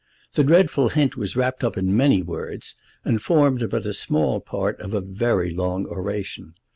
[0.33, 2.73] The dreadful hint was wrapped up in many words,
[3.05, 6.55] and formed but a small part of a very long oration.